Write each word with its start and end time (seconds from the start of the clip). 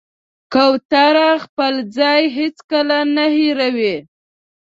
کوتره 0.53 1.29
خپل 1.45 1.73
ځای 1.97 2.21
هېڅکله 2.37 2.97
نه 3.15 3.25
هېروي. 3.35 3.95